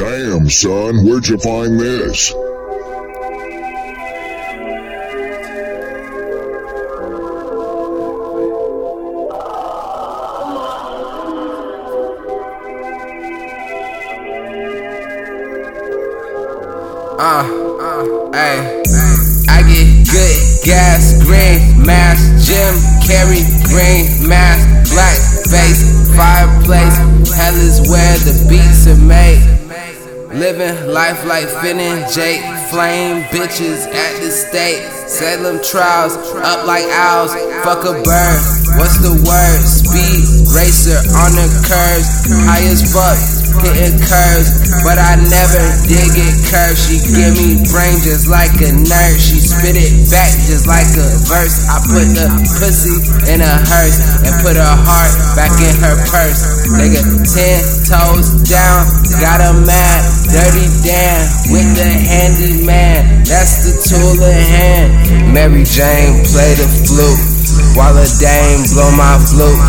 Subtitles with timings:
[0.00, 2.32] Damn, son, where'd you find this?
[17.18, 17.44] Uh,
[17.78, 18.82] uh, hey.
[19.50, 22.74] I get good gas, green mask, Jim
[23.04, 26.96] Carrey green mask, black face, fireplace.
[27.36, 29.59] Hell is where the beats are made.
[30.32, 34.86] Living life like Finn Jake, flame bitches at the state.
[35.08, 38.40] Salem trials, up like owls, fuck a bird.
[38.78, 39.60] What's the word?
[39.66, 44.48] Speed racer on the curves, high as fuck hitting curves,
[44.86, 46.78] but I never did get curved.
[46.78, 49.18] She give me brain just like a nurse.
[49.18, 51.66] She spit it back just like a verse.
[51.66, 52.96] I put the pussy
[53.30, 56.40] in a hearse and put her heart back in her purse.
[56.76, 58.86] Nigga, ten toes down,
[59.18, 63.24] got a mad, dirty damn with the handyman.
[63.24, 65.34] That's the tool in hand.
[65.34, 67.39] Mary Jane play the flute.
[67.78, 69.60] While a dame blow my flute,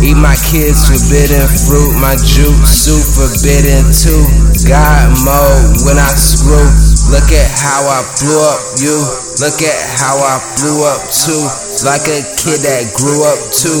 [0.00, 4.24] eat my kids forbidden fruit, my jutsu forbidden too.
[4.64, 6.64] God mode when I screw.
[7.12, 8.96] Look at how I blew up you.
[9.44, 11.42] Look at how I blew up too.
[11.84, 13.80] Like a kid that grew up too.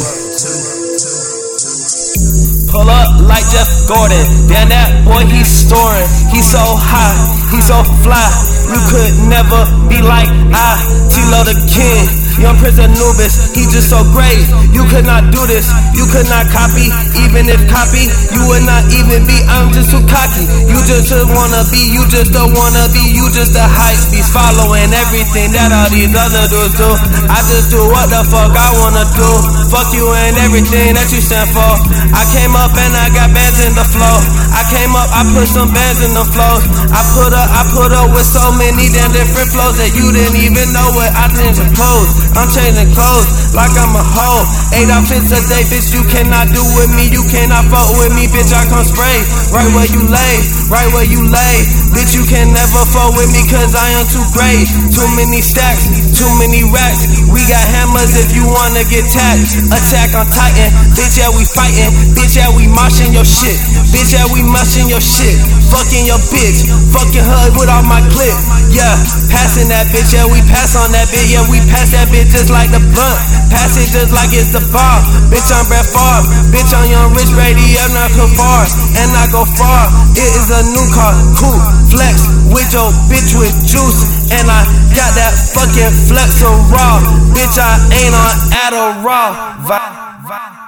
[2.70, 4.46] Pull up like Jeff Gordon.
[4.46, 6.06] Damn, that boy, he's storing.
[6.30, 7.16] He's so high,
[7.50, 8.28] he's so fly.
[8.68, 10.78] You could never be like I,
[11.10, 12.19] T-Lo the King.
[12.40, 14.48] Young Prince Anubis, he just so great.
[14.72, 16.88] You could not do this, you could not copy.
[17.28, 19.36] Even if copy, you would not even be.
[19.44, 20.48] I'm just too cocky.
[20.64, 23.02] You just just wanna be, you just don't wanna be.
[23.12, 26.88] You just a hype beast, following everything that all these other dudes do.
[27.28, 29.30] I just do what the fuck I wanna do.
[29.68, 31.72] Fuck you and everything that you stand for.
[32.16, 34.16] I came up and I got bands in the flow.
[34.56, 36.64] I came up, I put some bands in the flows.
[36.88, 40.40] I put up, I put up with so many damn different flows that you didn't
[40.40, 42.29] even know what I didn't pose.
[42.36, 44.44] I'm changing clothes like I'm a hoe.
[44.76, 45.90] Eight outfits a day, bitch.
[45.94, 47.10] You cannot do with me.
[47.10, 48.52] You cannot fuck with me, bitch.
[48.52, 49.18] I come spray
[49.50, 50.34] right where you lay,
[50.70, 51.56] right where you lay.
[51.90, 54.66] Bitch, you can never fuck with me cause I am too great.
[54.94, 57.26] Too many stacks, too many racks.
[57.30, 59.74] We got hammers if you wanna get tapped.
[59.74, 61.18] Attack on Titan, bitch.
[61.18, 61.90] Yeah, we fighting.
[62.14, 62.99] Bitch, yeah, we your
[63.40, 63.56] shit.
[63.88, 65.40] Bitch, yeah, we moshing your shit.
[65.72, 68.36] Fucking your bitch, fucking her with all my clip.
[68.68, 68.92] Yeah,
[69.32, 70.12] passing that bitch.
[70.12, 71.32] Yeah, we pass on that bitch.
[71.32, 73.18] Yeah, we pass that bitch just like the blunt.
[73.48, 75.00] Pass it just like it's the bar.
[75.32, 76.26] Bitch, I'm Brett Favre.
[76.52, 77.64] Bitch, I'm Young Rich Brady.
[77.80, 78.62] I'm not far.
[79.00, 79.88] And I go far.
[80.14, 81.14] It is a new car.
[81.40, 81.60] Cool.
[81.90, 82.14] Flex
[82.52, 84.30] with your bitch with juice.
[84.30, 84.62] And I
[84.94, 87.00] got that fucking flex of raw.
[87.32, 87.72] Bitch, I
[88.04, 88.34] ain't on
[88.68, 89.32] Adderall.
[89.64, 90.59] Vibe.